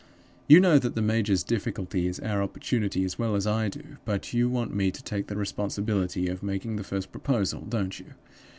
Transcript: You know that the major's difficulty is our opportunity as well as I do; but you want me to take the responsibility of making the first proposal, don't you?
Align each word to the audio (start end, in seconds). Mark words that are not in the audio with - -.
You 0.47 0.59
know 0.59 0.79
that 0.79 0.95
the 0.95 1.01
major's 1.03 1.43
difficulty 1.43 2.07
is 2.07 2.19
our 2.21 2.41
opportunity 2.41 3.03
as 3.05 3.19
well 3.19 3.35
as 3.35 3.45
I 3.45 3.69
do; 3.69 3.97
but 4.03 4.33
you 4.33 4.49
want 4.49 4.73
me 4.73 4.89
to 4.89 5.03
take 5.03 5.27
the 5.27 5.35
responsibility 5.37 6.27
of 6.27 6.41
making 6.41 6.77
the 6.77 6.83
first 6.83 7.11
proposal, 7.11 7.67
don't 7.69 7.99
you? 7.99 8.15